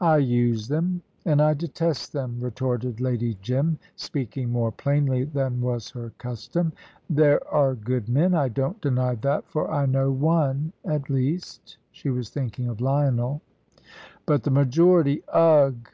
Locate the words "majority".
14.50-15.22